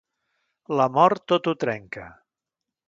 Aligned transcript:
La 0.79 0.87
mort 0.95 1.27
tot 1.33 1.51
ho 1.53 1.57
trenca. 1.67 2.11